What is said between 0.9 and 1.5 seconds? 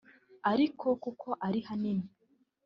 kuko